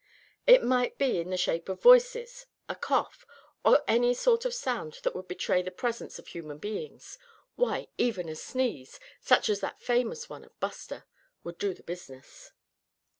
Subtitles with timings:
[0.47, 3.23] It might be in the shape of voices, a cough,
[3.63, 7.19] or any sort of sound that would betray the presence of human beings;
[7.55, 11.05] why, even a sneeze, such as that famous one of Buster,
[11.43, 12.51] would do the business.